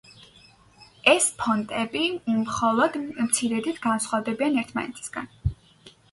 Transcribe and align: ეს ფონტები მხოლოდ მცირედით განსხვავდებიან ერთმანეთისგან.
ეს 1.11 1.25
ფონტები 1.41 2.01
მხოლოდ 2.37 2.97
მცირედით 3.01 3.77
განსხვავდებიან 3.83 4.57
ერთმანეთისგან. 4.63 5.29